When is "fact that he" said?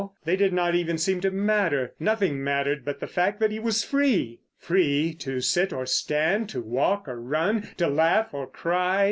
3.05-3.59